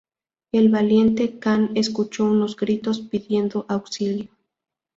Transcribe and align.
El 0.51 0.69
valiente 0.69 1.37
can 1.37 1.77
escuchó 1.77 2.23
unos 2.25 2.55
gritos 2.55 3.01
pidiendo 3.01 3.67
auxilio. 3.69 4.35